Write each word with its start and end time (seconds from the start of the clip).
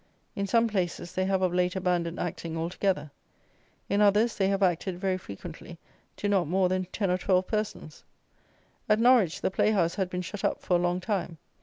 In 0.35 0.47
some 0.47 0.67
places 0.67 1.13
they 1.13 1.25
have 1.25 1.43
of 1.43 1.53
late 1.53 1.75
abandoned 1.75 2.19
acting 2.19 2.57
altogether. 2.57 3.11
In 3.87 4.01
others 4.01 4.35
they 4.35 4.47
have 4.47 4.63
acted, 4.63 4.97
very 4.97 5.15
frequently, 5.19 5.77
to 6.17 6.27
not 6.27 6.47
more 6.47 6.69
than 6.69 6.85
ten 6.85 7.11
or 7.11 7.19
twelve 7.19 7.45
persons. 7.45 8.03
At 8.89 8.97
Norwich 8.99 9.41
the 9.41 9.51
playhouse 9.51 9.93
had 9.93 10.09
been 10.09 10.23
shut 10.23 10.43
up 10.43 10.59
for 10.59 10.73
a 10.73 10.79
long 10.81 11.01
time. 11.01 11.37